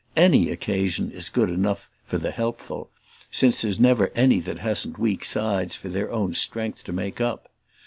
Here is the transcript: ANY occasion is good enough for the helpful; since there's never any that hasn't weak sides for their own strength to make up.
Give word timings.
ANY 0.15 0.49
occasion 0.49 1.11
is 1.11 1.29
good 1.29 1.51
enough 1.51 1.87
for 2.07 2.17
the 2.17 2.31
helpful; 2.31 2.89
since 3.29 3.61
there's 3.61 3.79
never 3.79 4.11
any 4.15 4.39
that 4.39 4.57
hasn't 4.57 4.97
weak 4.97 5.23
sides 5.23 5.75
for 5.75 5.89
their 5.89 6.11
own 6.11 6.33
strength 6.33 6.83
to 6.85 6.91
make 6.91 7.21
up. 7.21 7.49